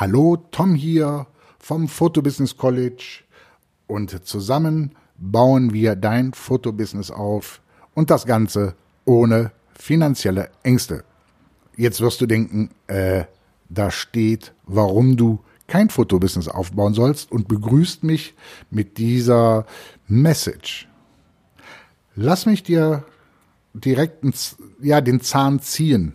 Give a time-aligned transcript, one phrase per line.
[0.00, 1.26] Hallo, Tom hier
[1.58, 3.24] vom Fotobusiness College
[3.88, 7.60] und zusammen bauen wir dein Fotobusiness auf
[7.94, 11.02] und das Ganze ohne finanzielle Ängste.
[11.76, 13.24] Jetzt wirst du denken, äh,
[13.70, 18.36] da steht, warum du kein Fotobusiness aufbauen sollst und begrüßt mich
[18.70, 19.66] mit dieser
[20.06, 20.86] Message.
[22.14, 23.02] Lass mich dir
[23.74, 24.24] direkt
[24.80, 26.14] ja, den Zahn ziehen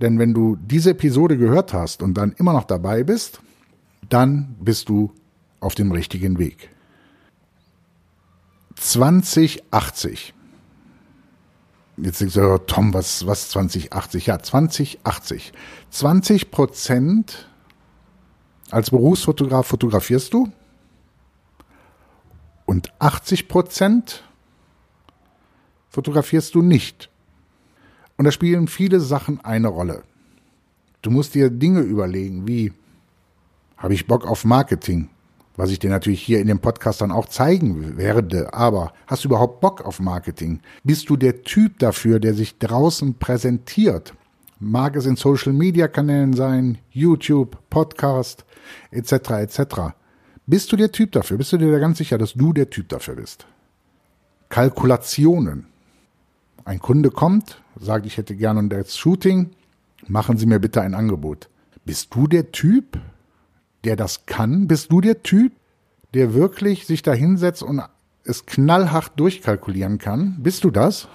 [0.00, 3.40] denn wenn du diese Episode gehört hast und dann immer noch dabei bist,
[4.08, 5.12] dann bist du
[5.60, 6.70] auf dem richtigen Weg.
[8.76, 10.32] 2080.
[11.98, 14.26] Jetzt denkst du, Tom, was, was 2080?
[14.26, 15.52] Ja, 2080.
[15.90, 17.46] 20 Prozent
[18.70, 20.50] als Berufsfotograf fotografierst du
[22.64, 24.22] und 80 Prozent
[25.90, 27.10] fotografierst du nicht.
[28.20, 30.02] Und da spielen viele Sachen eine Rolle.
[31.00, 32.70] Du musst dir Dinge überlegen, wie
[33.78, 35.08] habe ich Bock auf Marketing?
[35.56, 38.52] Was ich dir natürlich hier in dem Podcast dann auch zeigen werde.
[38.52, 40.60] Aber hast du überhaupt Bock auf Marketing?
[40.84, 44.12] Bist du der Typ dafür, der sich draußen präsentiert?
[44.58, 48.44] Mag es in Social Media Kanälen sein, YouTube, Podcast,
[48.90, 49.12] etc.
[49.30, 49.60] etc.
[50.44, 51.38] Bist du der Typ dafür?
[51.38, 53.46] Bist du dir da ganz sicher, dass du der Typ dafür bist?
[54.50, 55.69] Kalkulationen.
[56.64, 59.50] Ein Kunde kommt, sagt, ich hätte gerne das Shooting,
[60.06, 61.48] machen Sie mir bitte ein Angebot.
[61.84, 62.98] Bist du der Typ,
[63.84, 64.68] der das kann?
[64.68, 65.52] Bist du der Typ,
[66.14, 67.82] der wirklich sich da hinsetzt und
[68.24, 70.36] es knallhart durchkalkulieren kann?
[70.42, 71.08] Bist du das?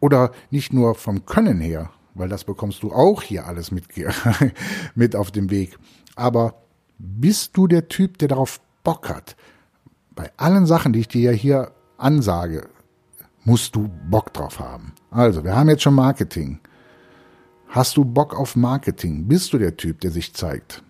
[0.00, 3.86] Oder nicht nur vom Können her, weil das bekommst du auch hier alles mit,
[4.94, 5.76] mit auf dem Weg.
[6.14, 6.62] Aber
[6.98, 9.36] bist du der Typ, der darauf Bock hat?
[10.14, 12.68] Bei allen Sachen, die ich dir hier ansage,
[13.48, 14.92] musst du Bock drauf haben.
[15.10, 16.60] Also, wir haben jetzt schon Marketing.
[17.68, 19.26] Hast du Bock auf Marketing?
[19.26, 20.82] Bist du der Typ, der sich zeigt?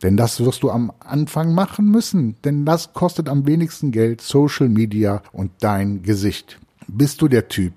[0.00, 4.68] Denn das wirst du am Anfang machen müssen, denn das kostet am wenigsten Geld, Social
[4.68, 6.60] Media und dein Gesicht.
[6.86, 7.72] Bist du der Typ,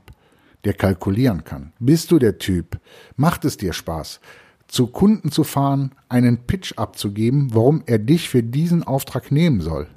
[0.66, 1.74] der kalkulieren kann?
[1.80, 2.80] Bist du der Typ?
[3.16, 4.20] Macht es dir Spaß,
[4.68, 9.88] zu Kunden zu fahren, einen Pitch abzugeben, warum er dich für diesen Auftrag nehmen soll?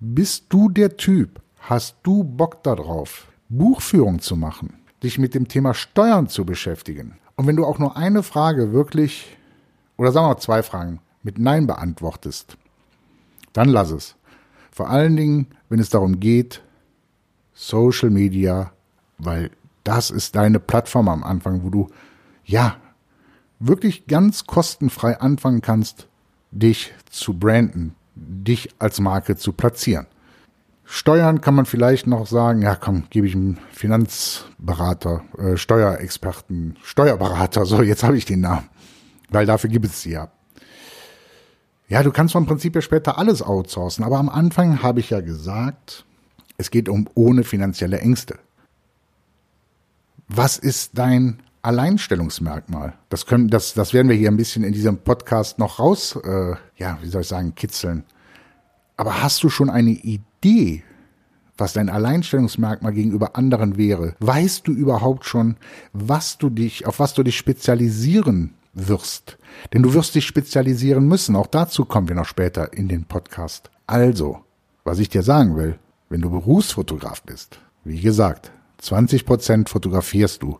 [0.00, 5.74] Bist du der Typ, Hast du Bock darauf, Buchführung zu machen, dich mit dem Thema
[5.74, 7.18] Steuern zu beschäftigen?
[7.36, 9.36] Und wenn du auch nur eine Frage wirklich,
[9.96, 12.56] oder sagen wir mal zwei Fragen, mit Nein beantwortest,
[13.52, 14.16] dann lass es.
[14.72, 16.62] Vor allen Dingen, wenn es darum geht,
[17.54, 18.72] Social Media,
[19.18, 19.52] weil
[19.84, 21.88] das ist deine Plattform am Anfang, wo du,
[22.44, 22.74] ja,
[23.60, 26.08] wirklich ganz kostenfrei anfangen kannst,
[26.50, 30.08] dich zu branden, dich als Marke zu platzieren.
[30.84, 37.64] Steuern kann man vielleicht noch sagen, ja komm, gebe ich einem Finanzberater, äh, Steuerexperten, Steuerberater,
[37.64, 38.68] so jetzt habe ich den Namen,
[39.30, 40.30] weil dafür gibt es sie ja.
[41.88, 45.20] Ja, du kannst vom Prinzip ja später alles outsourcen, aber am Anfang habe ich ja
[45.20, 46.04] gesagt,
[46.56, 48.38] es geht um ohne finanzielle Ängste.
[50.28, 52.94] Was ist dein Alleinstellungsmerkmal?
[53.08, 56.54] Das können, das, das werden wir hier ein bisschen in diesem Podcast noch raus, äh,
[56.76, 58.04] ja, wie soll ich sagen, kitzeln.
[58.96, 60.82] Aber hast du schon eine Idee,
[61.56, 64.14] was dein Alleinstellungsmerkmal gegenüber anderen wäre?
[64.20, 65.56] Weißt du überhaupt schon,
[65.92, 69.38] was du dich, auf was du dich spezialisieren wirst?
[69.72, 71.36] Denn du wirst dich spezialisieren müssen.
[71.36, 73.70] Auch dazu kommen wir noch später in den Podcast.
[73.86, 74.40] Also,
[74.84, 75.78] was ich dir sagen will,
[76.08, 80.58] wenn du Berufsfotograf bist, wie gesagt, 20 Prozent fotografierst du,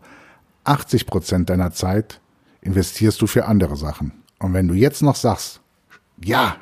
[0.65, 2.21] 80 Prozent deiner Zeit
[2.61, 4.13] investierst du für andere Sachen.
[4.39, 5.61] Und wenn du jetzt noch sagst,
[6.23, 6.57] ja,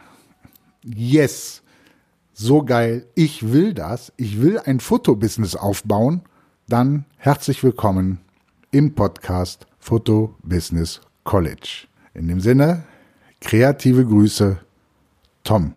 [0.84, 1.62] yes,
[2.32, 6.22] so geil, ich will das, ich will ein Fotobusiness aufbauen,
[6.68, 8.20] dann herzlich willkommen
[8.70, 11.86] im Podcast Foto Business College.
[12.14, 12.84] In dem Sinne,
[13.40, 14.58] kreative Grüße,
[15.44, 15.68] Tom.